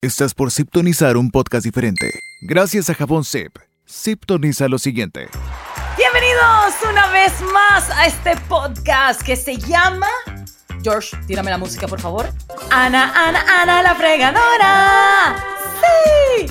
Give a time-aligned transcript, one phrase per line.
[0.00, 2.20] Estás por sintonizar un podcast diferente.
[2.42, 3.58] Gracias a Jabón Zip.
[3.84, 5.26] Sintoniza lo siguiente.
[5.96, 10.06] Bienvenidos una vez más a este podcast que se llama...
[10.84, 12.32] George, tírame la música, por favor.
[12.70, 15.44] Ana, Ana, Ana, la fregadora.
[15.80, 16.46] Sí.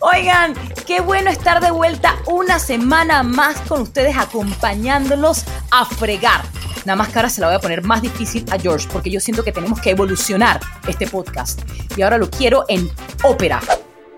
[0.00, 0.54] Oigan,
[0.88, 6.40] qué bueno estar de vuelta una semana más con ustedes acompañándolos a fregar.
[6.86, 9.20] Nada más que ahora se la voy a poner más difícil a George porque yo
[9.20, 11.60] siento que tenemos que evolucionar este podcast.
[11.94, 12.88] Y ahora lo quiero en
[13.22, 13.60] ópera.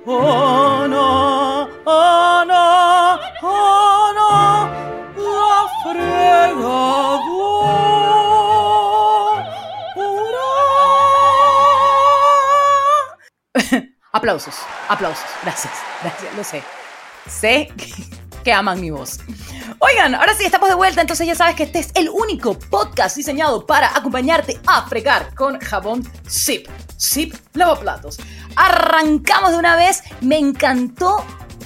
[0.07, 4.71] Oh no, oh no, oh no,
[5.17, 5.67] la
[14.13, 14.55] aplausos,
[14.89, 16.63] aplausos, gracias, gracias, lo sé.
[17.29, 17.69] Sé
[18.43, 19.21] que aman mi voz.
[19.79, 23.17] Oigan, ahora sí estamos de vuelta, entonces ya sabes que este es el único podcast
[23.17, 26.67] diseñado para acompañarte a fregar con jabón Zip.
[26.99, 28.19] Zip lavaplatos.
[28.57, 30.03] Arrancamos de una vez.
[30.21, 31.25] Me encantó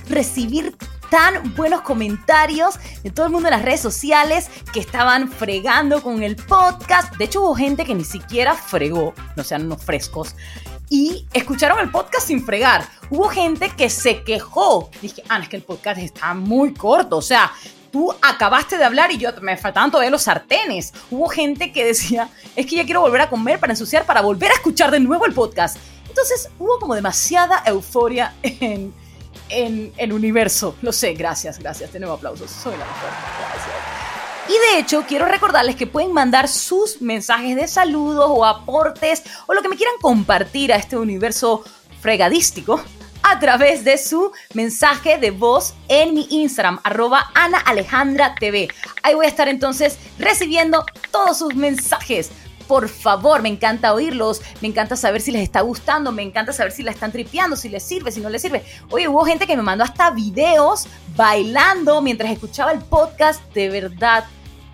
[0.09, 0.77] recibir
[1.11, 6.23] tan buenos comentarios de todo el mundo en las redes sociales que estaban fregando con
[6.23, 7.15] el podcast.
[7.17, 10.35] De hecho, hubo gente que ni siquiera fregó, no sean unos frescos,
[10.89, 12.87] y escucharon el podcast sin fregar.
[13.11, 14.91] Hubo gente que se quejó.
[15.01, 17.17] Dije, ah, es que el podcast está muy corto.
[17.17, 17.53] O sea,
[17.91, 20.93] tú acabaste de hablar y yo me faltaban todavía los sartenes.
[21.11, 24.51] Hubo gente que decía, es que ya quiero volver a comer para ensuciar, para volver
[24.51, 25.77] a escuchar de nuevo el podcast.
[26.09, 28.95] Entonces hubo como demasiada euforia en,
[29.49, 30.77] en el universo.
[30.83, 31.93] Lo sé, gracias, gracias.
[31.93, 32.51] De nuevo aplausos.
[32.51, 33.11] Soy la mejor.
[33.39, 33.84] Gracias.
[34.49, 39.55] Y de hecho, quiero recordarles que pueden mandar sus mensajes de saludos o aportes o
[39.55, 41.65] lo que me quieran compartir a este universo
[42.01, 42.83] fregadístico
[43.23, 48.69] a través de su mensaje de voz en mi Instagram, arroba Ana Alejandra TV.
[49.03, 52.31] Ahí voy a estar entonces recibiendo todos sus mensajes.
[52.67, 56.73] Por favor, me encanta oírlos, me encanta saber si les está gustando, me encanta saber
[56.73, 58.65] si la están tripeando, si les sirve, si no les sirve.
[58.91, 63.43] Oye, hubo gente que me mandó hasta videos bailando mientras escuchaba el podcast.
[63.55, 64.25] De verdad,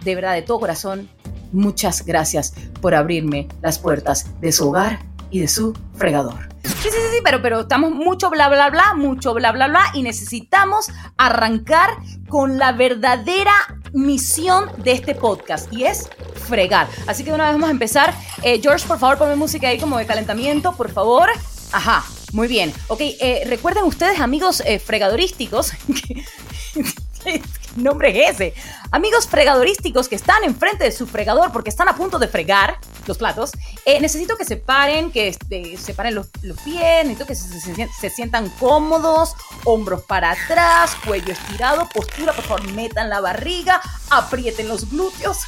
[0.05, 1.08] de verdad, de todo corazón,
[1.52, 6.49] muchas gracias por abrirme las puertas de su hogar y de su fregador.
[6.62, 10.02] Sí, sí, sí, pero, pero estamos mucho bla, bla, bla, mucho bla, bla, bla, y
[10.02, 11.90] necesitamos arrancar
[12.28, 13.52] con la verdadera
[13.92, 16.08] misión de este podcast, y es
[16.48, 16.88] fregar.
[17.06, 18.14] Así que una vez vamos a empezar.
[18.42, 21.30] Eh, George, por favor, ponme música ahí como de calentamiento, por favor.
[21.72, 22.72] Ajá, muy bien.
[22.88, 25.72] Ok, eh, recuerden ustedes, amigos eh, fregadorísticos,
[27.24, 27.42] ¿Qué
[27.77, 28.55] nombre es ese?
[28.91, 33.19] Amigos fregadorísticos que están enfrente de su fregador porque están a punto de fregar los
[33.19, 33.53] platos,
[33.85, 36.29] eh, necesito que se paren, que este, se paren los,
[36.64, 43.08] pies, necesito que se, sientan cómodos, hombros para atrás, cuello estirado, postura, por favor, metan
[43.08, 45.45] la barriga, aprieten los glúteos.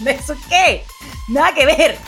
[0.00, 0.84] ¿De eso qué?
[1.28, 1.98] Nada que ver.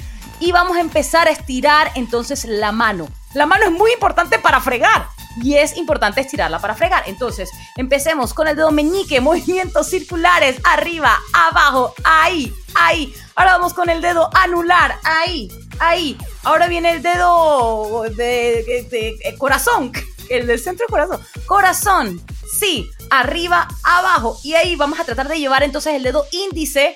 [0.40, 3.08] Y vamos a empezar a estirar entonces la mano.
[3.34, 5.06] La mano es muy importante para fregar
[5.40, 7.04] y es importante estirarla para fregar.
[7.06, 13.14] Entonces, empecemos con el dedo meñique, movimientos circulares, arriba, abajo, ahí, ahí.
[13.34, 16.18] Ahora vamos con el dedo anular, ahí, ahí.
[16.44, 19.92] Ahora viene el dedo de, corazón,
[20.28, 21.26] el del centro del corazón.
[21.46, 22.22] Corazón,
[22.58, 24.38] sí, arriba, abajo.
[24.42, 26.94] Y ahí vamos a tratar de llevar entonces el dedo índice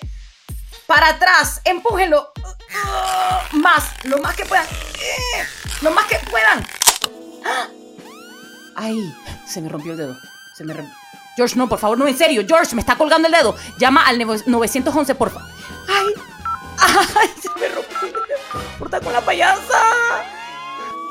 [0.87, 1.61] para atrás.
[1.65, 2.33] Empújenlo.
[3.53, 4.67] Más, lo más que puedan.
[5.81, 6.67] Lo más que puedan.
[8.77, 9.15] Ay,
[9.47, 10.17] se me rompió el dedo.
[10.55, 10.75] Se me
[11.37, 12.43] George, no, por favor, no, en serio.
[12.47, 13.57] George, me está colgando el dedo.
[13.79, 15.49] Llama al 911, por favor.
[15.89, 16.07] Ay,
[16.79, 18.79] ay, se me rompió el dedo.
[18.79, 19.79] Porta con la payasa.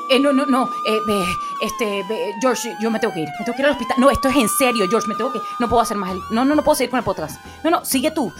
[0.08, 0.70] Eh, no, no, no.
[0.86, 1.24] Eh,
[1.62, 2.04] este,
[2.40, 3.28] George, yo me tengo que ir.
[3.38, 3.96] Me tengo que ir al hospital.
[3.98, 5.08] No, esto es en serio, George.
[5.08, 5.40] Me tengo que.
[5.58, 6.12] No puedo hacer más.
[6.12, 6.20] El...
[6.30, 7.40] No, no, no puedo seguir con el podcast.
[7.64, 8.32] No, no, sigue tú.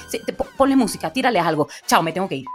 [0.56, 1.68] ponle música, tírale algo.
[1.86, 2.46] Chao, me tengo que ir.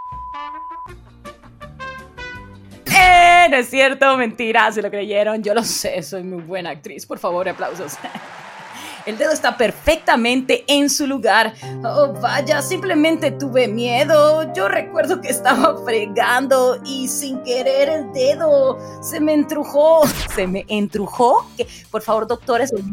[3.48, 5.42] No es cierto, mentira, se lo creyeron.
[5.42, 7.06] Yo lo sé, soy muy buena actriz.
[7.06, 7.94] Por favor, aplausos.
[9.06, 11.54] El dedo está perfectamente en su lugar.
[11.84, 14.52] Oh, vaya, simplemente tuve miedo.
[14.54, 20.06] Yo recuerdo que estaba fregando y sin querer el dedo se me entrujó.
[20.32, 21.44] ¿Se me entrujó?
[21.90, 22.84] Por favor, doctores del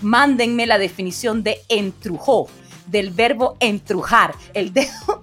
[0.00, 2.48] mándenme la definición de entrujó,
[2.86, 4.34] del verbo entrujar.
[4.54, 5.22] El dedo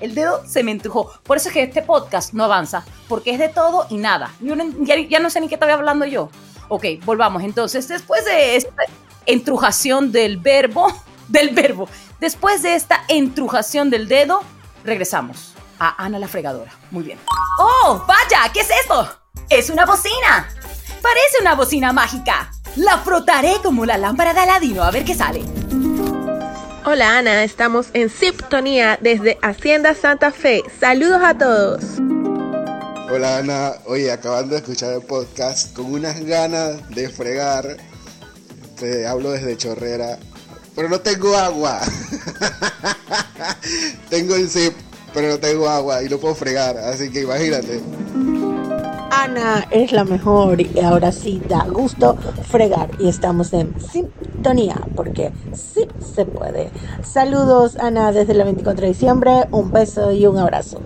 [0.00, 1.12] el dedo se me entrujó.
[1.22, 4.32] Por eso es que este podcast no avanza, porque es de todo y nada.
[4.40, 6.30] ya, no sé ni qué estaba hablando yo.
[6.68, 7.42] Ok, volvamos.
[7.42, 8.82] Entonces, después de esta
[9.26, 10.86] entrujación del verbo,
[11.28, 11.88] del verbo,
[12.20, 14.40] después de esta entrujación del dedo,
[14.84, 16.72] regresamos a Ana la fregadora.
[16.90, 17.18] Muy bien.
[17.58, 18.50] ¡Oh, vaya!
[18.52, 19.08] ¿Qué es esto?
[19.48, 20.48] Es una bocina.
[21.02, 22.50] Parece una bocina mágica.
[22.76, 25.42] La frotaré como la lámpara de Aladino a ver qué sale.
[26.82, 30.62] Hola Ana, estamos en Sintonía desde Hacienda Santa Fe.
[30.80, 31.84] Saludos a todos.
[33.12, 37.76] Hola Ana, oye, acabando de escuchar el podcast con unas ganas de fregar.
[38.78, 40.18] Te hablo desde Chorrera,
[40.74, 41.82] pero no tengo agua.
[44.08, 44.72] tengo el zip,
[45.12, 47.78] pero no tengo agua y no puedo fregar, así que imagínate.
[49.20, 52.16] Ana es la mejor y ahora sí da gusto
[52.48, 56.70] fregar y estamos en sintonía porque sí se puede.
[57.04, 60.80] Saludos Ana desde el 24 de diciembre, un beso y un abrazo.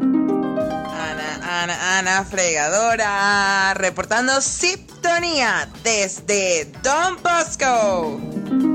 [0.00, 8.71] Ana, Ana, Ana Fregadora, reportando sintonía desde Don Bosco.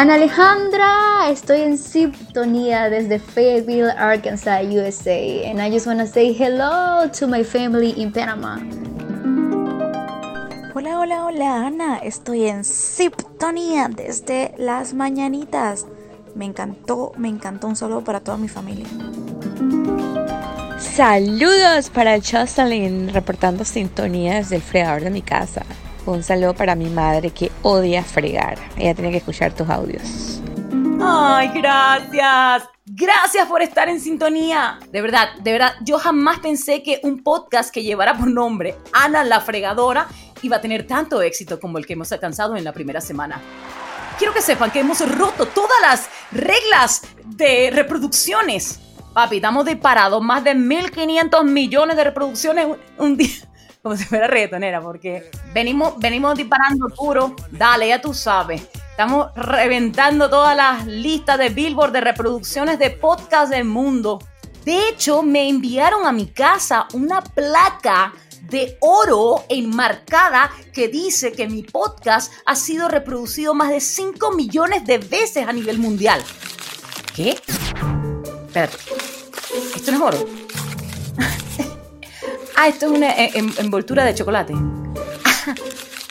[0.00, 6.32] Ana Alejandra, estoy en sintonía desde Fayetteville, Arkansas, USA, and I just want to say
[6.32, 8.56] hello to my family in Panama.
[10.74, 15.86] Hola, hola, hola, Ana, estoy en sintonía desde las mañanitas.
[16.34, 18.86] Me encantó, me encantó un saludo para toda mi familia.
[20.78, 25.66] Saludos para Jocelyn, reportando sintonía desde el fregador de mi casa.
[26.06, 28.58] Un saludo para mi madre que odia fregar.
[28.76, 30.40] Ella tiene que escuchar tus audios.
[31.02, 32.68] Ay, gracias.
[32.86, 34.78] Gracias por estar en sintonía.
[34.90, 39.24] De verdad, de verdad, yo jamás pensé que un podcast que llevara por nombre Ana
[39.24, 40.08] la Fregadora
[40.42, 43.40] iba a tener tanto éxito como el que hemos alcanzado en la primera semana.
[44.18, 48.80] Quiero que sepan que hemos roto todas las reglas de reproducciones.
[49.14, 52.66] Papi, estamos disparados más de 1.500 millones de reproducciones
[52.98, 53.30] un, día
[53.82, 57.34] como si fuera reggaetonera, porque venimos, venimos disparando puro.
[57.50, 58.62] Dale, ya tú sabes.
[58.90, 64.18] Estamos reventando todas las listas de Billboard de reproducciones de podcast del mundo.
[64.64, 68.12] De hecho, me enviaron a mi casa una placa
[68.42, 74.84] de oro enmarcada que dice que mi podcast ha sido reproducido más de 5 millones
[74.84, 76.22] de veces a nivel mundial.
[77.14, 77.30] ¿Qué?
[78.46, 78.76] Espérate.
[79.76, 80.28] ¿Esto no es oro?
[82.56, 84.52] Ah, esto es una en- envoltura de chocolate.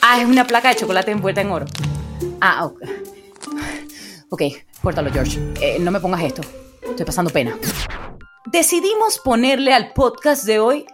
[0.02, 1.66] Ah, es una placa de chocolate envuelta en oro.
[2.40, 2.80] Ah, ok.
[4.30, 4.42] Ok,
[4.82, 5.38] córtalo, George.
[5.60, 6.42] Eh, no me pongas esto.
[6.82, 7.56] Estoy pasando pena.
[8.46, 10.86] Decidimos ponerle al podcast de hoy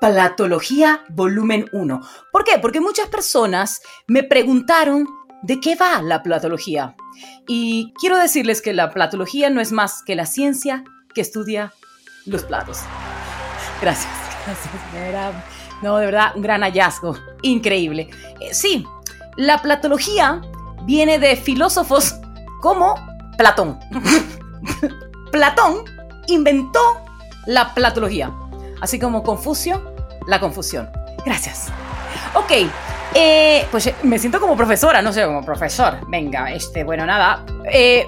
[0.00, 2.00] Platología Volumen 1.
[2.32, 2.58] ¿Por qué?
[2.60, 5.06] Porque muchas personas me preguntaron
[5.42, 6.96] de qué va la platología.
[7.46, 10.84] Y quiero decirles que la platología no es más que la ciencia
[11.14, 11.72] que estudia
[12.24, 12.78] los platos.
[13.80, 14.12] Gracias,
[14.92, 15.61] gracias.
[15.82, 17.16] No, de verdad, un gran hallazgo.
[17.42, 18.08] Increíble.
[18.40, 18.86] Eh, sí,
[19.36, 20.40] la platología
[20.84, 22.14] viene de filósofos
[22.60, 22.94] como
[23.36, 23.78] Platón.
[25.32, 25.84] Platón
[26.28, 26.80] inventó
[27.46, 28.30] la platología,
[28.80, 29.94] así como Confucio,
[30.26, 30.88] la confusión.
[31.24, 31.68] Gracias.
[32.34, 32.52] Ok,
[33.14, 35.98] eh, pues eh, me siento como profesora, no sé, como profesor.
[36.08, 37.44] Venga, este, bueno, nada.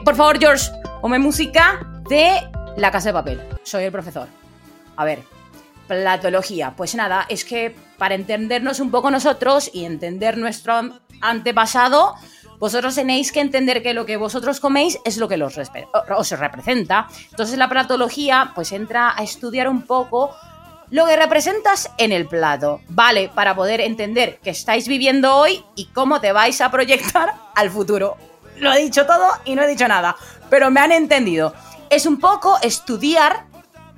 [0.04, 0.70] Por favor, George,
[1.00, 3.42] ponme música de La Casa de Papel.
[3.64, 4.28] Soy el profesor.
[4.96, 5.24] A ver,
[5.86, 6.74] platología.
[6.76, 12.14] Pues nada, es que para entendernos un poco nosotros y entender nuestro antepasado,
[12.58, 17.08] vosotros tenéis que entender que lo que vosotros coméis es lo que los os representa.
[17.30, 20.34] Entonces la platología pues entra a estudiar un poco
[20.90, 23.30] lo que representas en el plato, ¿vale?
[23.34, 28.16] Para poder entender qué estáis viviendo hoy y cómo te vais a proyectar al futuro.
[28.58, 30.16] Lo he dicho todo y no he dicho nada,
[30.50, 31.52] pero me han entendido.
[31.90, 33.46] Es un poco estudiar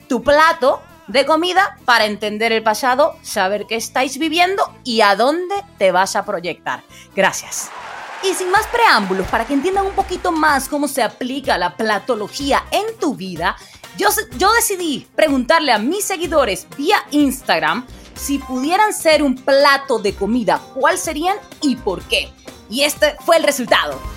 [0.09, 5.55] tu plato de comida para entender el pasado, saber qué estáis viviendo y a dónde
[5.79, 6.82] te vas a proyectar.
[7.15, 7.70] Gracias.
[8.22, 12.65] Y sin más preámbulos, para que entiendan un poquito más cómo se aplica la platología
[12.70, 13.56] en tu vida,
[13.96, 20.15] yo, yo decidí preguntarle a mis seguidores vía Instagram si pudieran ser un plato de
[20.15, 22.31] comida, ¿cuál serían y por qué?
[22.70, 24.16] Y este fue el resultado.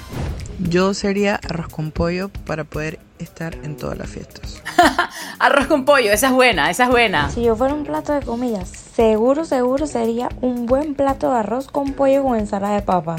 [0.60, 4.62] Yo sería arroz con pollo para poder estar en todas las fiestas.
[5.40, 7.30] Arroz con pollo, esa es buena, esa es buena.
[7.30, 11.68] Si yo fuera un plato de comida, seguro, seguro sería un buen plato de arroz
[11.68, 13.16] con pollo con ensalada de papa.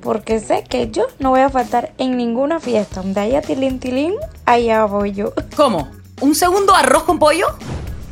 [0.00, 3.02] Porque sé que yo no voy a faltar en ninguna fiesta.
[3.02, 5.32] Donde haya tilín tilín, allá voy yo.
[5.56, 5.88] ¿Cómo?
[6.20, 7.46] ¿Un segundo arroz con pollo?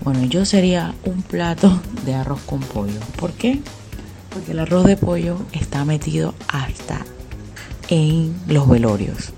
[0.03, 2.99] Bueno, yo sería un plato de arroz con pollo.
[3.17, 3.61] ¿Por qué?
[4.31, 7.05] Porque el arroz de pollo está metido hasta
[7.93, 9.35] en los velorios.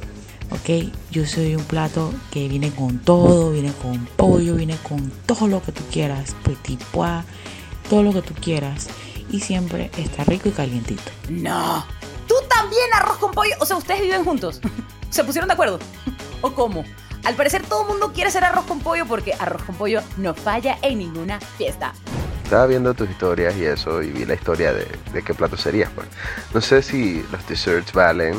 [0.51, 0.93] ¿Ok?
[1.11, 5.61] Yo soy un plato que viene con todo, viene con pollo, viene con todo lo
[5.61, 7.25] que tú quieras, petit pois,
[7.91, 8.87] todo lo que tú quieras.
[9.29, 11.03] Y siempre está rico y calientito.
[11.29, 11.85] No.
[12.29, 13.55] ¿Tú también arroz con pollo?
[13.59, 14.61] O sea, ¿ustedes viven juntos?
[15.11, 15.81] ¿Se pusieron de acuerdo?
[16.41, 16.85] ¿O cómo?
[17.25, 20.33] Al parecer todo el mundo quiere hacer arroz con pollo porque arroz con pollo no
[20.35, 21.93] falla en ninguna fiesta.
[22.55, 25.91] Estaba viendo tus historias y eso y vi la historia de, de qué plato serías.
[25.93, 26.07] Pues.
[26.55, 28.37] No sé si los desserts valen,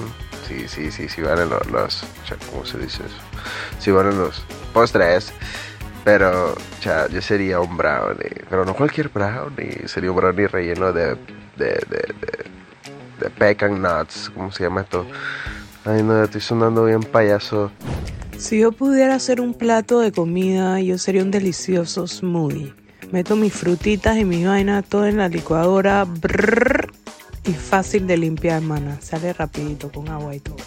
[0.48, 2.05] si, si, si, si valen los, los,
[2.50, 3.17] ¿cómo se dice eso?
[3.77, 4.41] Si valen los
[4.72, 5.34] postres,
[6.05, 8.45] Pero, sea, yo sería un brownie.
[8.50, 9.86] Pero no cualquier brownie.
[9.89, 11.17] Sería un brownie relleno de.
[11.57, 11.74] de.
[11.89, 12.15] de.
[12.22, 12.45] de,
[13.19, 14.31] de pecan nuts.
[14.34, 15.05] ¿Cómo se llama esto?
[15.84, 17.69] Ay, no, estoy sonando bien payaso.
[18.38, 22.85] Si yo pudiera hacer un plato de comida, yo sería un delicioso smoothie.
[23.12, 26.06] Meto mis frutitas y mis vainas todo en la licuadora.
[27.46, 29.00] y fácil de limpiar, hermana.
[29.02, 30.58] Sale rapidito con agua y todo.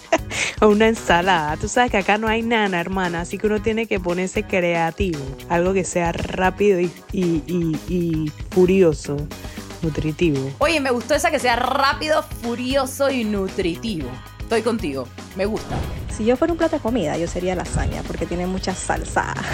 [0.61, 1.57] o una ensalada.
[1.57, 3.23] Tú sabes que acá no hay nana, hermana.
[3.23, 5.21] Así que uno tiene que ponerse creativo.
[5.49, 9.17] Algo que sea rápido y, y, y, y furioso.
[9.83, 10.51] Nutritivo.
[10.59, 14.09] Oye, me gustó esa que sea rápido, furioso y nutritivo.
[14.49, 15.07] Estoy contigo.
[15.37, 15.77] Me gusta.
[16.17, 19.35] Si yo fuera un plato de comida, yo sería lasaña porque tiene mucha salsa.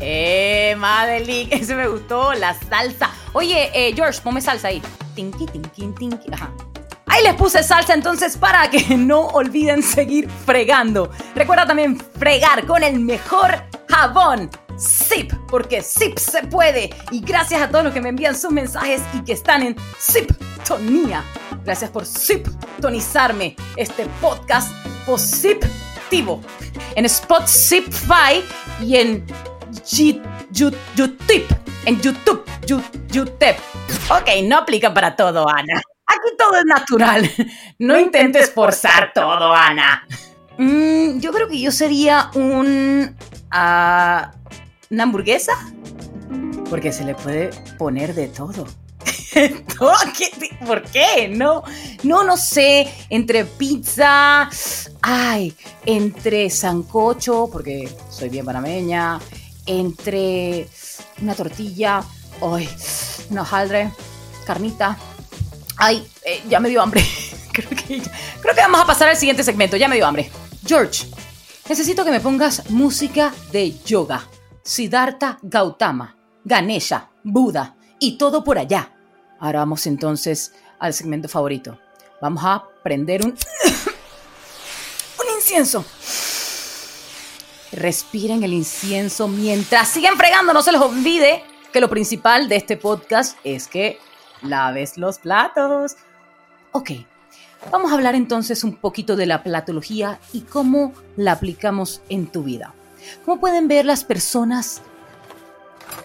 [0.00, 3.10] Eh, Madeline, ese me gustó, la salsa.
[3.32, 4.82] Oye, eh, George, ponme salsa ahí.
[5.14, 6.30] Tinky, tinky, tinky.
[6.30, 6.52] Ajá.
[7.06, 11.10] Ahí les puse salsa entonces para que no olviden seguir fregando.
[11.34, 14.50] Recuerda también fregar con el mejor jabón.
[14.78, 16.90] Zip, porque Zip se puede.
[17.10, 21.24] Y gracias a todos los que me envían sus mensajes y que están en Ziptonía.
[21.66, 24.70] Gracias por Ziptonizarme este podcast
[25.04, 26.40] positivo.
[26.94, 28.44] En Spotify
[28.80, 29.26] y en
[30.52, 31.44] YouTube.
[31.84, 32.44] En YouTube.
[32.68, 33.56] YouTube.
[34.10, 35.82] Ok, no aplica para todo, Ana.
[36.06, 37.28] Aquí todo es natural.
[37.80, 40.06] No intentes forzar todo, Ana.
[40.58, 43.16] Mm, yo creo que yo sería un...
[43.50, 44.30] ah,
[44.88, 45.52] ¿Una hamburguesa?
[46.70, 48.66] Porque se le puede poner de todo.
[50.66, 51.28] ¿Por qué?
[51.28, 51.62] No,
[52.02, 52.92] no, no sé.
[53.10, 54.48] Entre pizza,
[55.02, 59.20] ay, entre sancocho, porque soy bien panameña,
[59.66, 60.68] entre
[61.20, 62.02] una tortilla,
[62.40, 62.68] ay,
[63.30, 63.90] una hojaldre,
[64.46, 64.96] carnita.
[65.76, 67.04] Ay, eh, ya me dio hambre.
[67.52, 68.02] creo, que,
[68.40, 69.76] creo que vamos a pasar al siguiente segmento.
[69.76, 70.30] Ya me dio hambre.
[70.64, 71.06] George,
[71.68, 74.26] necesito que me pongas música de yoga.
[74.62, 78.95] Siddhartha Gautama, Ganesha, Buda y todo por allá.
[79.38, 81.78] Ahora vamos entonces al segmento favorito.
[82.20, 83.32] Vamos a prender un.
[85.20, 85.84] un incienso.
[87.72, 90.52] Respiren el incienso mientras siguen fregando.
[90.52, 93.98] No se les olvide que lo principal de este podcast es que
[94.42, 95.96] laves los platos.
[96.72, 96.90] Ok,
[97.70, 102.42] vamos a hablar entonces un poquito de la platología y cómo la aplicamos en tu
[102.44, 102.74] vida.
[103.24, 104.82] Como pueden ver, las personas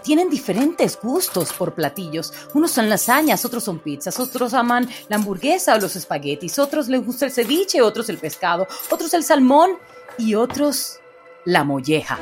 [0.04, 2.34] tienen diferentes gustos por platillos.
[2.54, 7.06] Unos son lasañas, otros son pizzas, otros aman la hamburguesa o los espaguetis, otros les
[7.06, 9.72] gusta el ceviche, otros el pescado, otros el salmón
[10.18, 11.00] y otros
[11.46, 12.20] la molleja.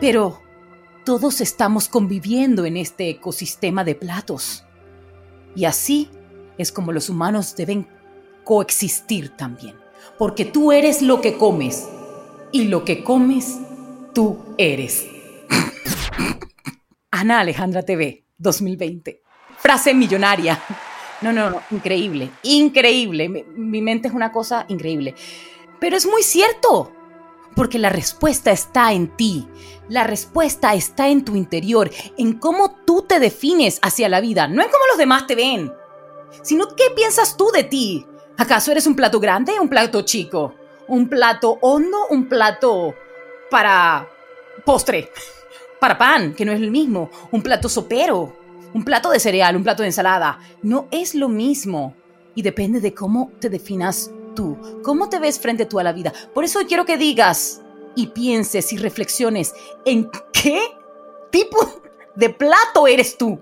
[0.00, 0.40] Pero
[1.04, 4.64] todos estamos conviviendo en este ecosistema de platos.
[5.54, 6.10] Y así
[6.58, 7.88] es como los humanos deben
[8.44, 9.76] coexistir también.
[10.18, 11.88] Porque tú eres lo que comes
[12.52, 13.58] y lo que comes
[14.14, 15.06] tú eres.
[17.18, 19.22] Ana Alejandra TV 2020.
[19.56, 20.56] Frase millonaria.
[21.20, 23.28] No, no, no, increíble, increíble.
[23.28, 25.16] Mi, mi mente es una cosa increíble.
[25.80, 26.92] Pero es muy cierto,
[27.56, 29.48] porque la respuesta está en ti.
[29.88, 34.62] La respuesta está en tu interior, en cómo tú te defines hacia la vida, no
[34.62, 35.72] en cómo los demás te ven,
[36.42, 38.06] sino qué piensas tú de ti.
[38.36, 40.54] ¿Acaso eres un plato grande o un plato chico?
[40.86, 42.06] ¿Un plato hondo?
[42.10, 42.94] ¿Un plato
[43.50, 44.08] para
[44.64, 45.10] postre?
[45.80, 47.10] Para pan, que no es el mismo.
[47.30, 48.36] ¿Un plato sopero?
[48.74, 49.56] ¿Un plato de cereal?
[49.56, 50.38] ¿Un plato de ensalada?
[50.62, 51.94] No es lo mismo.
[52.34, 54.56] Y depende de cómo te definas tú.
[54.82, 56.12] ¿Cómo te ves frente a la vida?
[56.34, 57.62] Por eso quiero que digas
[57.94, 59.54] y pienses y reflexiones
[59.84, 60.60] en qué
[61.30, 61.58] tipo
[62.14, 63.40] de plato eres tú.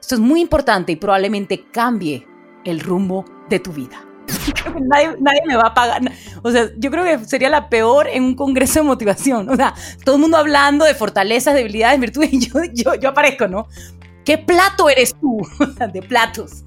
[0.00, 2.26] Esto es muy importante y probablemente cambie
[2.64, 4.07] el rumbo de tu vida.
[4.80, 6.00] Nadie, nadie me va a pagar.
[6.42, 9.48] O sea, yo creo que sería la peor en un congreso de motivación.
[9.48, 13.48] O sea, todo el mundo hablando de fortalezas, debilidades, virtudes y yo, yo, yo aparezco,
[13.48, 13.68] ¿no?
[14.24, 15.40] ¿Qué plato eres tú?
[15.92, 16.62] de platos.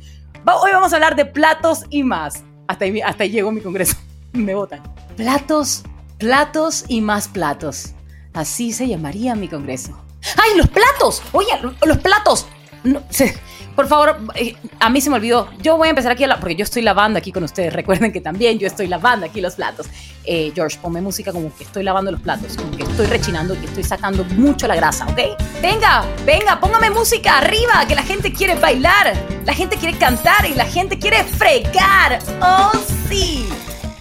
[0.45, 2.43] Hoy vamos a hablar de platos y más.
[2.67, 3.95] Hasta ahí, hasta ahí llegó mi congreso.
[4.33, 4.81] Me votan.
[5.15, 5.83] Platos,
[6.17, 7.93] platos y más platos.
[8.33, 9.91] Así se llamaría mi congreso.
[10.37, 11.21] ¡Ay, los platos!
[11.33, 12.47] Oye, lo- los platos.
[12.83, 13.35] No, se-
[13.75, 15.49] por favor, eh, a mí se me olvidó.
[15.61, 17.73] Yo voy a empezar aquí, a la- porque yo estoy lavando aquí con ustedes.
[17.81, 19.87] Recuerden que también yo estoy lavando aquí los platos.
[20.23, 23.65] Eh, George, ponme música como que estoy lavando los platos, como que estoy rechinando y
[23.65, 25.19] estoy sacando mucho la grasa, ¿ok?
[25.61, 29.13] Venga, venga, póngame música arriba, que la gente quiere bailar,
[29.45, 32.19] la gente quiere cantar y la gente quiere fregar.
[32.41, 32.71] ¡Oh,
[33.09, 33.47] sí!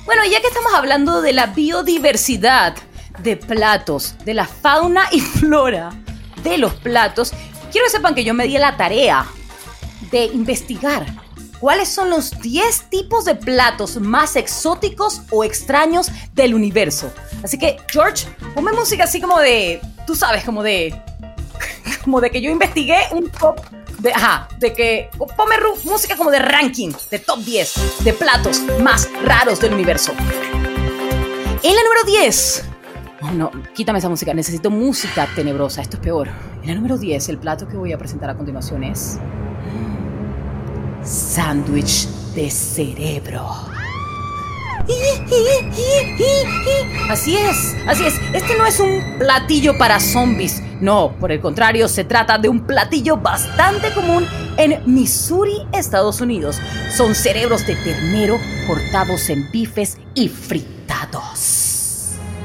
[0.04, 2.74] Bueno, ya que estamos hablando de la biodiversidad
[3.18, 5.90] de platos, de la fauna y flora
[6.42, 7.32] de los platos,
[7.70, 9.24] quiero que sepan que yo me di la tarea
[10.10, 11.06] de investigar
[11.60, 17.12] cuáles son los 10 tipos de platos más exóticos o extraños del universo.
[17.42, 21.00] Así que, George, ponme música así como de tú sabes, como de,
[22.04, 23.60] como de que yo investigué un top
[23.98, 29.08] de, ajá, de que ponme música como de ranking, de top 10, de platos más
[29.22, 30.12] raros del universo.
[31.62, 32.64] En la número 10,
[33.22, 34.32] Oh, no, quítame esa música.
[34.32, 35.82] Necesito música tenebrosa.
[35.82, 36.28] Esto es peor.
[36.62, 39.18] En la número 10, el plato que voy a presentar a continuación es.
[41.02, 43.48] Sándwich de cerebro.
[47.08, 48.14] Así es, así es.
[48.32, 50.62] Este no es un platillo para zombies.
[50.80, 54.26] No, por el contrario, se trata de un platillo bastante común
[54.56, 56.58] en Missouri, Estados Unidos.
[56.94, 61.59] Son cerebros de ternero cortados en bifes y fritados.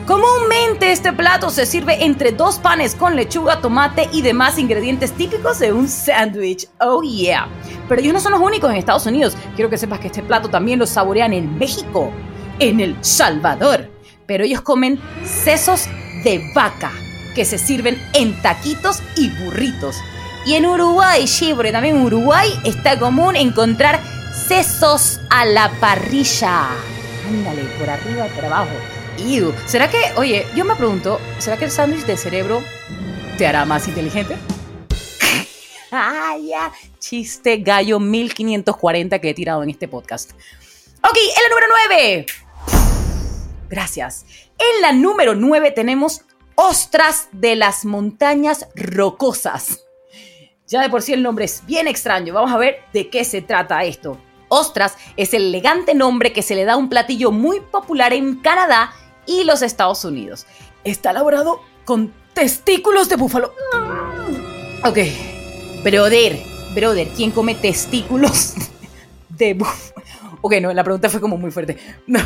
[0.06, 5.58] Comúnmente este plato se sirve entre dos panes con lechuga, tomate y demás ingredientes típicos
[5.58, 6.68] de un sándwich.
[6.80, 7.48] Oh yeah.
[7.90, 9.36] Pero ellos no son los únicos en Estados Unidos.
[9.56, 12.12] Quiero que sepas que este plato también lo saborean en México,
[12.60, 13.90] en El Salvador.
[14.28, 15.88] Pero ellos comen sesos
[16.24, 16.92] de vaca
[17.34, 19.98] que se sirven en taquitos y burritos.
[20.46, 24.00] Y en Uruguay, sí, porque también en Uruguay está común encontrar
[24.48, 26.68] sesos a la parrilla.
[27.28, 28.95] Ándale, por arriba, por abajo.
[29.66, 32.62] ¿Será que, oye, yo me pregunto, ¿será que el sándwich de cerebro
[33.38, 34.38] te hará más inteligente?
[35.92, 36.72] ah.
[37.00, 40.32] Chiste gallo 1540 que he tirado en este podcast.
[41.02, 42.26] Ok, en la número 9.
[43.70, 44.26] Gracias.
[44.58, 46.22] En la número 9 tenemos
[46.56, 49.86] ostras de las montañas rocosas.
[50.68, 52.34] Ya de por sí el nombre es bien extraño.
[52.34, 54.18] Vamos a ver de qué se trata esto.
[54.50, 58.36] Ostras es el elegante nombre que se le da a un platillo muy popular en
[58.36, 58.94] Canadá
[59.26, 60.46] y los Estados Unidos.
[60.84, 63.54] Está elaborado con testículos de búfalo.
[64.84, 65.00] Ok,
[65.84, 66.40] brother,
[66.74, 68.54] brother, ¿quién come testículos
[69.30, 69.96] de búfalo?
[70.42, 71.76] Ok, no, la pregunta fue como muy fuerte.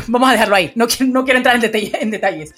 [0.08, 0.72] vamos a dejarlo ahí.
[0.74, 2.54] No quiero, no quiero entrar en, en detalles.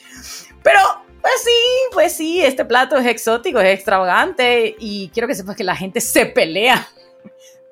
[0.60, 0.80] Pero,
[1.20, 1.50] pues sí,
[1.92, 6.00] pues sí, este plato es exótico, es extravagante y quiero que sepas que la gente
[6.00, 6.88] se pelea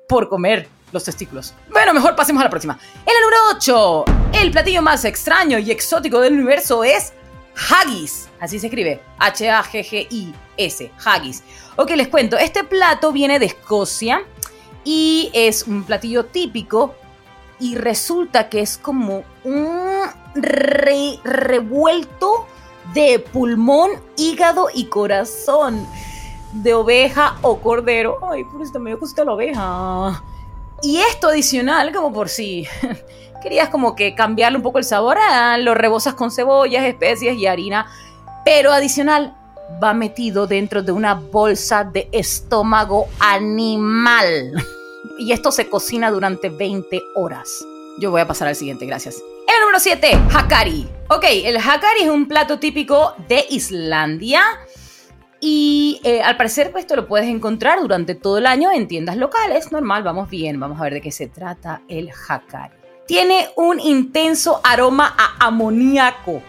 [0.07, 1.53] por comer los testículos.
[1.71, 2.77] Bueno, mejor pasemos a la próxima.
[3.05, 4.05] En el número 8,
[4.41, 7.13] el platillo más extraño y exótico del universo es
[7.69, 8.29] haggis.
[8.39, 9.01] Así se escribe.
[9.19, 10.91] H-A-G-G-I-S.
[11.03, 11.43] Haggis.
[11.75, 12.37] Ok, les cuento.
[12.37, 14.23] Este plato viene de Escocia
[14.83, 16.95] y es un platillo típico
[17.59, 20.01] y resulta que es como un
[21.23, 22.47] revuelto
[22.93, 25.85] de pulmón, hígado y corazón
[26.53, 28.17] de oveja o cordero.
[28.29, 30.23] Ay, por eso me gusta la oveja.
[30.83, 32.67] Y esto adicional, como por si
[33.43, 37.45] querías como que cambiarle un poco el sabor, a lo rebosas con cebollas, especias y
[37.45, 37.87] harina,
[38.43, 39.35] pero adicional
[39.81, 44.53] va metido dentro de una bolsa de estómago animal.
[45.19, 47.63] Y esto se cocina durante 20 horas.
[47.99, 49.17] Yo voy a pasar al siguiente, gracias.
[49.47, 50.87] El número 7, Hakari.
[51.09, 54.41] Ok, el Hakari es un plato típico de Islandia
[55.43, 59.17] y eh, al parecer, pues, esto lo puedes encontrar durante todo el año en tiendas
[59.17, 59.71] locales.
[59.71, 60.59] Normal, vamos bien.
[60.59, 62.75] Vamos a ver de qué se trata el jacari.
[63.07, 66.43] Tiene un intenso aroma a amoníaco.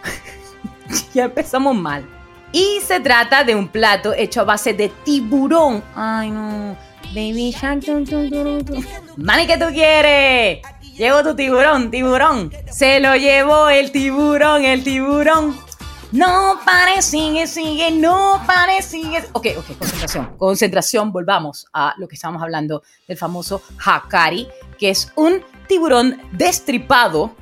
[1.13, 2.05] ya empezamos mal.
[2.51, 5.83] Y se trata de un plato hecho a base de tiburón.
[5.95, 6.77] Ay, no.
[7.15, 7.83] Baby shark.
[9.17, 10.61] Mani, ¿qué tú quieres?
[10.95, 12.53] Llegó tu tiburón, tiburón.
[12.71, 15.57] Se lo llevó el tiburón, el tiburón.
[16.13, 19.25] No pare, sigue, sigue, no pare, sigue.
[19.33, 20.37] Ok, ok, concentración.
[20.37, 24.47] Concentración, volvamos a lo que estábamos hablando del famoso Hakari,
[24.77, 27.35] que es un tiburón destripado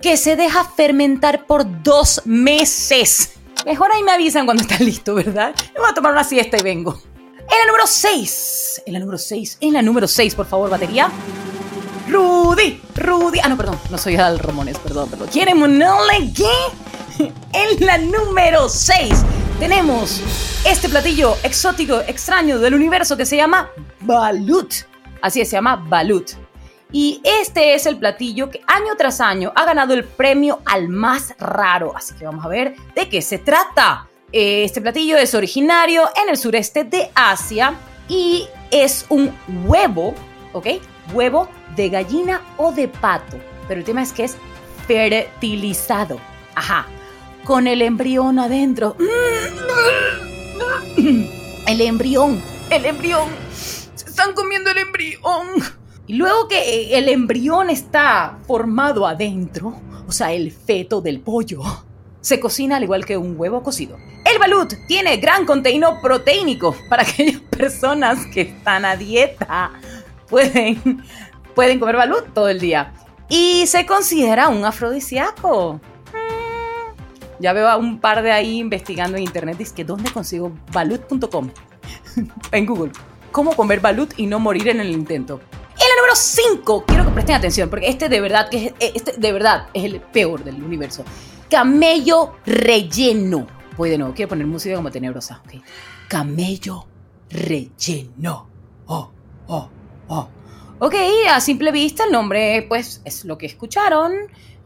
[0.00, 3.32] que se deja fermentar por dos meses.
[3.64, 5.52] Mejor ahí me avisan cuando está listo, ¿verdad?
[5.74, 6.96] Me voy a tomar una siesta y vengo.
[7.38, 8.82] En la número 6.
[8.86, 9.58] En la número 6.
[9.60, 11.10] En la número 6, por favor, batería.
[12.08, 13.40] Rudy, Rudy.
[13.42, 13.80] Ah, no, perdón.
[13.90, 15.28] No soy Al Ramones, perdón, perdón.
[15.32, 15.82] ¿Quieren un
[16.36, 16.44] qué?
[17.52, 19.24] En la número 6
[19.58, 20.22] tenemos
[20.66, 24.72] este platillo exótico, extraño del universo que se llama balut.
[25.22, 26.32] Así es, se llama balut.
[26.92, 31.34] Y este es el platillo que año tras año ha ganado el premio al más
[31.38, 31.96] raro.
[31.96, 34.08] Así que vamos a ver de qué se trata.
[34.32, 37.74] Este platillo es originario en el sureste de Asia
[38.08, 40.14] y es un huevo,
[40.52, 40.66] ¿ok?
[41.12, 43.38] Huevo de gallina o de pato.
[43.66, 44.36] Pero el tema es que es
[44.86, 46.20] fertilizado.
[46.54, 46.86] Ajá
[47.46, 48.96] con el embrión adentro.
[50.96, 53.28] El embrión, el embrión.
[53.54, 55.46] Se están comiendo el embrión.
[56.08, 61.62] Y luego que el embrión está formado adentro, o sea, el feto del pollo,
[62.20, 63.96] se cocina al igual que un huevo cocido.
[64.24, 69.72] El balut tiene gran contenido proteínico para aquellas personas que están a dieta.
[70.28, 71.04] Pueden,
[71.54, 72.92] pueden comer balut todo el día.
[73.28, 75.80] Y se considera un afrodisíaco.
[77.38, 79.58] Ya veo a un par de ahí investigando en internet.
[79.58, 81.50] Dice que ¿dónde consigo balut.com?
[82.52, 82.92] en Google.
[83.32, 85.40] ¿Cómo comer balut y no morir en el intento?
[85.78, 89.12] En la número 5, quiero que presten atención, porque este de verdad que es, este
[89.18, 91.04] de verdad es el peor del universo.
[91.50, 93.46] Camello relleno.
[93.76, 95.42] Voy de nuevo, quiero poner música como tenebrosa.
[95.44, 95.62] ok.
[96.08, 96.86] Camello
[97.28, 98.48] relleno.
[98.86, 99.10] Oh,
[99.48, 99.68] oh,
[100.08, 100.28] oh.
[100.78, 100.94] Ok,
[101.30, 104.12] a simple vista el nombre pues es lo que escucharon.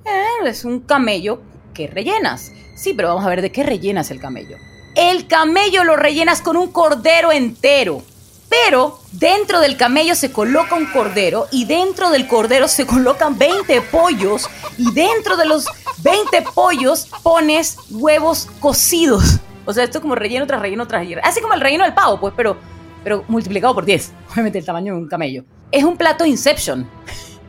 [0.05, 1.43] Eh, es un camello
[1.75, 2.53] que rellenas.
[2.81, 4.57] Sí, pero vamos a ver de qué rellenas el camello.
[4.95, 8.03] El camello lo rellenas con un cordero entero.
[8.49, 13.83] Pero dentro del camello se coloca un cordero y dentro del cordero se colocan 20
[13.83, 15.66] pollos y dentro de los
[15.99, 19.40] 20 pollos pones huevos cocidos.
[19.66, 21.21] O sea, esto es como relleno tras relleno tras relleno.
[21.23, 22.57] Así como el relleno del pavo, pues, pero,
[23.05, 24.11] pero multiplicado por 10.
[24.33, 25.45] Obviamente el tamaño de un camello.
[25.71, 26.88] Es un plato Inception.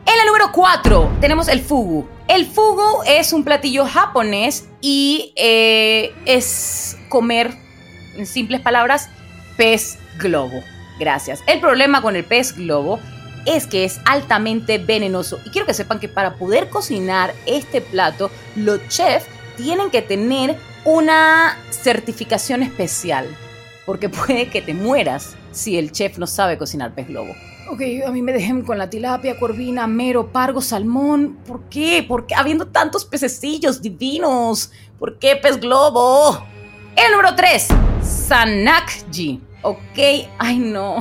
[0.06, 2.08] En la número 4 tenemos el fugu.
[2.28, 7.54] El fugu es un platillo japonés y eh, es comer,
[8.18, 9.10] en simples palabras,
[9.58, 10.64] pez globo.
[11.00, 11.42] Gracias.
[11.48, 13.00] El problema con el pez globo
[13.46, 15.40] es que es altamente venenoso.
[15.46, 19.26] Y quiero que sepan que para poder cocinar este plato, los chefs
[19.58, 23.28] tienen que tener una certificación especial.
[23.86, 27.36] Porque puede que te mueras si el chef no sabe cocinar pez globo.
[27.72, 31.38] Ok, a mí me dejen con la tilapia, corvina, mero, pargo, salmón.
[31.48, 32.04] ¿Por qué?
[32.06, 32.36] ¿Por qué?
[32.36, 34.74] Habiendo tantos pececillos divinos.
[35.00, 36.46] ¿Por qué pez globo?
[36.98, 37.68] El número 3,
[38.04, 39.40] Sanakji.
[39.62, 40.00] Ok,
[40.38, 40.98] ay no.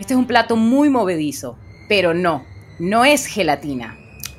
[0.00, 1.58] Este es un plato muy movedizo,
[1.90, 2.42] pero no,
[2.78, 3.98] no es gelatina.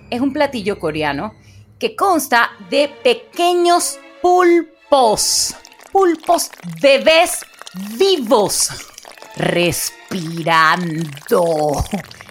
[0.09, 1.35] Es un platillo coreano
[1.77, 5.55] que consta de pequeños pulpos.
[5.91, 6.49] Pulpos
[6.81, 7.45] bebés
[7.95, 8.92] vivos.
[9.35, 11.03] Respirando.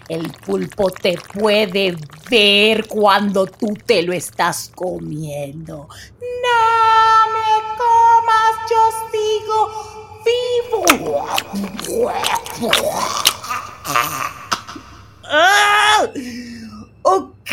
[0.09, 1.97] El pulpo te puede
[2.29, 5.88] ver cuando tú te lo estás comiendo.
[6.21, 9.61] No me comas, yo sigo
[10.25, 11.27] vivo.
[15.25, 16.07] Ah.
[17.03, 17.53] Ok,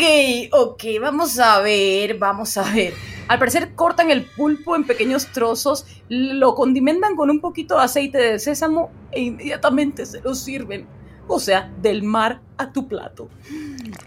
[0.52, 2.94] ok, vamos a ver, vamos a ver.
[3.30, 8.18] Al parecer cortan el pulpo en pequeños trozos, lo condimentan con un poquito de aceite
[8.18, 10.88] de sésamo e inmediatamente se lo sirven.
[11.28, 13.28] O sea, del mar a tu plato.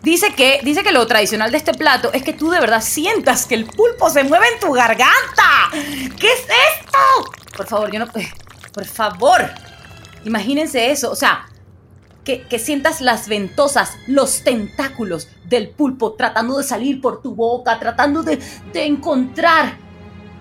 [0.02, 3.46] Dice que, dice que lo tradicional de este plato es que tú de verdad sientas
[3.46, 5.70] que el pulpo se mueve en tu garganta.
[5.72, 6.46] ¿Qué es
[6.82, 6.98] esto?
[7.56, 8.08] Por favor, yo no...
[8.74, 9.50] Por favor.
[10.26, 11.10] Imagínense eso.
[11.10, 11.46] O sea,
[12.24, 17.80] que, que, sientas las ventosas, los tentáculos del pulpo tratando de salir por tu boca,
[17.80, 18.40] tratando de,
[18.72, 19.84] de encontrar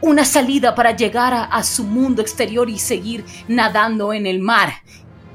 [0.02, 4.82] una salida para llegar a, su mundo exterior y seguir nadando en el mar.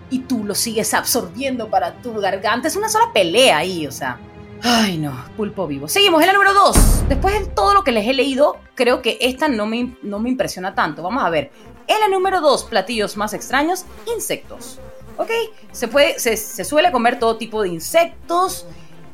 [0.10, 2.68] Y tú lo sigues absorbiendo para tu garganta.
[2.68, 4.20] Es una sola pelea ahí, o sea.
[4.62, 5.88] Ay, no, pulpo vivo.
[5.88, 7.08] Seguimos en la número 2.
[7.08, 10.30] Después de todo lo que les he leído, creo que esta no me, no me
[10.30, 11.02] impresiona tanto.
[11.02, 11.52] Vamos a ver.
[11.88, 14.80] En la número 2, platillos más extraños, insectos.
[15.18, 15.30] ¿Ok?
[15.72, 18.66] Se, puede, se, suele comer todo tipo de insectos,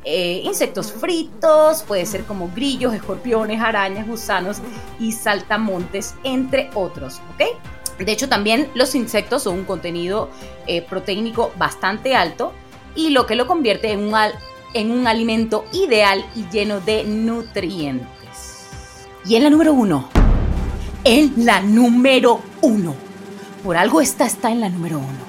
[0.04, 4.58] eh, insectos fritos, puede ser como grillos, escorpiones, arañas, gusanos
[5.00, 7.42] y saltamontes, entre otros, ¿ok?
[7.98, 10.28] De hecho, también los insectos son un contenido
[10.66, 12.52] eh, proteínico bastante alto
[12.96, 14.14] y lo que lo convierte en un,
[14.74, 18.08] en un alimento ideal y lleno de nutrientes.
[19.24, 20.08] Y en la número uno,
[21.04, 22.94] en la número uno,
[23.62, 25.23] por algo esta está en la número uno.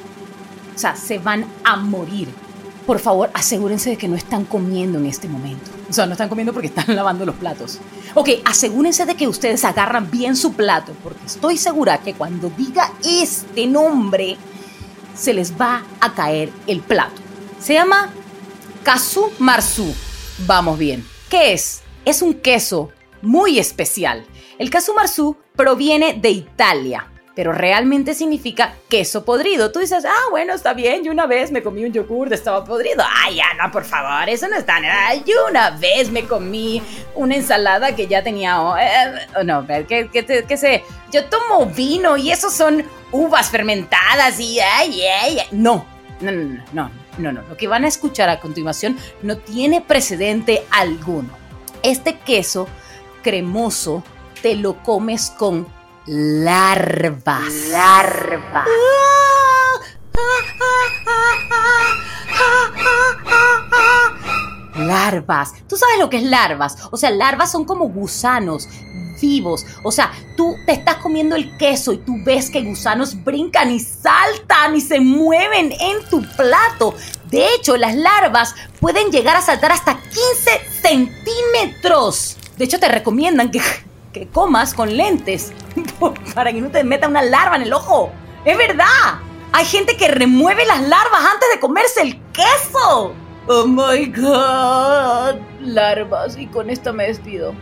[0.76, 2.28] O sea, se van a morir.
[2.86, 5.72] Por favor, asegúrense de que no están comiendo en este momento.
[5.90, 7.80] O sea, no están comiendo porque están lavando los platos.
[8.14, 12.92] Ok, asegúrense de que ustedes agarran bien su plato, porque estoy segura que cuando diga
[13.04, 14.38] este nombre,
[15.16, 17.22] se les va a caer el plato.
[17.60, 18.10] Se llama
[18.84, 19.94] Casu Marzu.
[20.46, 21.06] Vamos bien.
[21.30, 21.82] ¿Qué es?
[22.04, 24.26] Es un queso muy especial.
[24.60, 29.72] El Casu Marzu proviene de Italia pero realmente significa queso podrido.
[29.72, 33.04] Tú dices, ah, bueno, está bien, yo una vez me comí un yogur estaba podrido.
[33.24, 35.16] Ay, ya, no, por favor, eso no está nada.
[35.26, 36.82] Yo una vez me comí
[37.14, 42.32] una ensalada que ya tenía, eh, no, que, que, que sé, yo tomo vino y
[42.32, 45.48] esos son uvas fermentadas y, ay, ay, ay.
[45.52, 45.86] No,
[46.22, 50.64] no, no, no, no, no, lo que van a escuchar a continuación no tiene precedente
[50.72, 51.30] alguno.
[51.84, 52.68] Este queso
[53.24, 54.04] cremoso
[54.42, 55.75] te lo comes con
[56.08, 57.54] larvas.
[57.70, 58.68] Larvas.
[64.76, 65.54] Larvas.
[65.68, 66.78] ¿Tú sabes lo que es larvas?
[66.92, 68.68] O sea, larvas son como gusanos
[69.22, 69.66] vivos.
[69.84, 73.80] O sea, tú te estás comiendo el queso y tú ves que gusanos brincan y
[73.80, 76.94] saltan y se mueven en tu plato.
[77.32, 80.20] De hecho, las larvas pueden llegar a saltar hasta 15
[80.82, 82.38] centímetros.
[82.58, 83.62] De hecho, te recomiendan que
[84.16, 85.52] que comas con lentes
[86.36, 88.12] para que no te meta una larva en el ojo.
[88.44, 89.20] Es verdad.
[89.52, 93.16] Hay gente que remueve las larvas antes de comerse el queso.
[93.48, 95.40] Oh my god.
[95.62, 96.38] Larvas.
[96.38, 97.54] Y con esto me despido.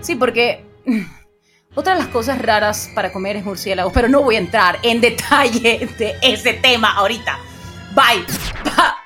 [0.00, 0.64] Sí, porque
[1.74, 5.00] otra de las cosas raras para comer es murciélagos, pero no voy a entrar en
[5.00, 7.38] detalle de ese tema ahorita.
[7.94, 8.24] Bye.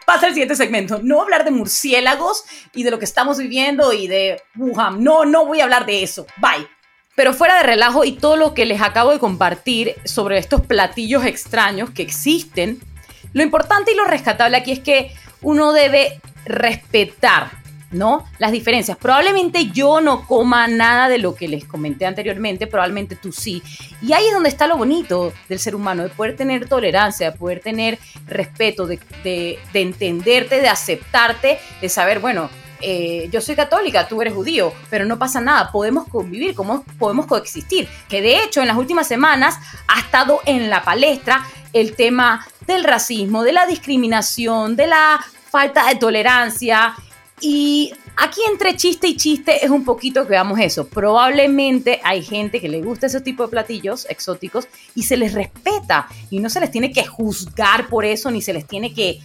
[0.07, 1.01] pasa al siguiente segmento.
[1.03, 5.03] No hablar de murciélagos y de lo que estamos viviendo y de Wuhan.
[5.03, 6.27] No, no voy a hablar de eso.
[6.39, 6.67] Bye.
[7.19, 11.25] Pero fuera de relajo y todo lo que les acabo de compartir sobre estos platillos
[11.25, 12.79] extraños que existen,
[13.33, 15.11] lo importante y lo rescatable aquí es que
[15.43, 17.51] uno debe respetar
[17.91, 18.25] ¿no?
[18.39, 18.97] Las diferencias.
[18.97, 23.65] Probablemente yo no coma nada de lo que les comenté anteriormente, probablemente tú sí.
[24.01, 27.37] Y ahí es donde está lo bonito del ser humano, de poder tener tolerancia, de
[27.37, 32.49] poder tener respeto, de, entenderte, de aceptarte, de saber, bueno,
[32.81, 36.55] eh, yo soy católica, tú eres judío, pero no pasa nada, podemos convivir,
[36.99, 37.89] podemos coexistir.
[38.09, 42.85] Que de hecho en las últimas semanas ha estado en la palestra el tema del
[42.85, 46.95] racismo, de la discriminación, de la falta de tolerancia
[47.41, 50.87] y aquí entre chiste y chiste es un poquito que veamos eso.
[50.89, 56.09] Probablemente hay gente que le gusta ese tipo de platillos exóticos y se les respeta
[56.31, 59.21] y no se les tiene que juzgar por eso ni se les tiene que,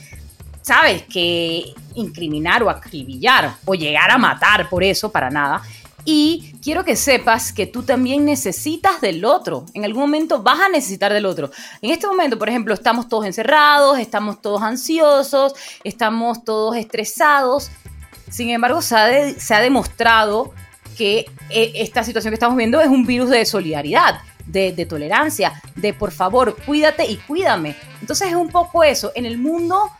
[0.64, 1.04] ¿sabes?
[1.04, 5.62] Que incriminar o acribillar o llegar a matar por eso para nada.
[6.04, 9.68] Y quiero que sepas que tú también necesitas del otro.
[9.76, 11.52] En algún momento vas a necesitar del otro.
[11.82, 17.70] En este momento, por ejemplo, estamos todos encerrados, estamos todos ansiosos, estamos todos estresados
[18.34, 20.54] sin embargo, se ha, demostrado
[20.98, 25.94] que eh, esta situación que estamos viendo es un virus de solidaridad, de, tolerancia, de
[25.94, 27.76] por favor, cuídate y cuídame.
[28.02, 29.12] Entonces es un poco eso.
[29.14, 29.92] En el mundo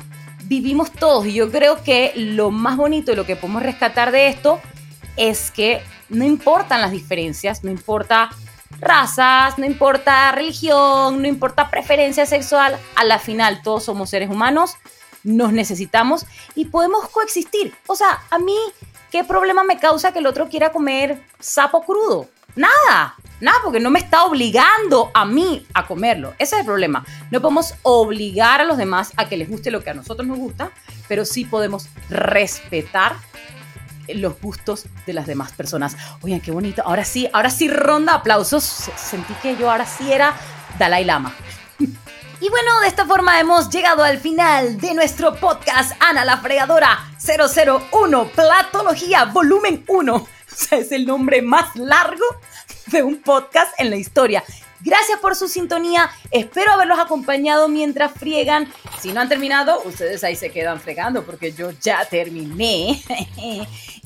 [0.62, 4.28] vivimos todos y yo creo que lo más bonito y lo que podemos rescatar de
[4.28, 4.60] esto
[5.16, 8.30] es que no importan las diferencias, no importa
[8.80, 14.78] razas, no importa religión, no importa preferencia sexual, a la final todos somos seres humanos
[15.24, 17.74] nos necesitamos y podemos coexistir.
[17.88, 18.58] O sea, a mí,
[19.12, 22.28] ¿qué problema me causa que el otro quiera comer sapo crudo?
[22.56, 26.34] Nada, nada, porque no me está obligando a mí a comerlo.
[26.40, 27.06] Ese es el problema.
[27.30, 30.40] No podemos obligar a los demás a que les guste lo que a nosotros nos
[30.40, 30.72] gusta,
[31.08, 33.16] pero sí podemos respetar
[34.08, 35.96] los gustos de las demás personas.
[36.22, 36.82] Oigan, qué bonito.
[36.86, 38.64] Ahora sí, ahora sí ronda aplausos.
[38.64, 40.34] Sentí que yo ahora sí era
[40.80, 41.34] Dalai Lama.
[42.40, 47.10] Y bueno, de esta forma hemos llegado al final de nuestro podcast Ana la Fregadora
[47.26, 50.14] 001 Platología Volumen 1.
[50.54, 52.26] O sea, es el nombre más largo
[52.94, 54.44] de un podcast en la historia.
[54.80, 56.10] Gracias por su sintonía.
[56.30, 58.72] Espero haberlos acompañado mientras friegan.
[59.02, 63.02] Si no han terminado, ustedes ahí se quedan fregando porque yo ya terminé.